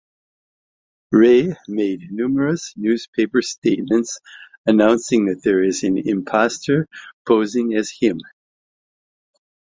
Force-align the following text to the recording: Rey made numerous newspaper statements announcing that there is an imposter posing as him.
Rey 1.11 1.53
made 1.67 2.11
numerous 2.11 2.73
newspaper 2.75 3.43
statements 3.43 4.17
announcing 4.65 5.25
that 5.27 5.43
there 5.43 5.63
is 5.63 5.83
an 5.83 5.95
imposter 5.95 6.87
posing 7.27 7.75
as 7.75 7.91
him. 7.91 8.17